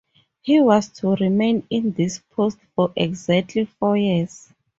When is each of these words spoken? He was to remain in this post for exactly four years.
He 0.41 0.59
was 0.59 0.87
to 0.93 1.13
remain 1.13 1.67
in 1.69 1.91
this 1.91 2.17
post 2.31 2.57
for 2.75 2.91
exactly 2.95 3.65
four 3.65 3.97
years. 3.97 4.51